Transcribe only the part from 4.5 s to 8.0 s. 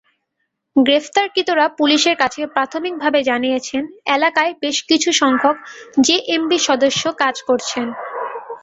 বেশ কিছুসংখ্যক জেএমবি সদস্য কাজ করছেন।